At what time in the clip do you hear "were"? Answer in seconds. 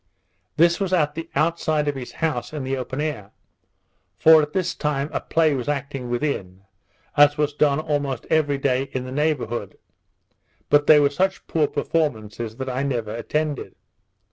10.99-11.11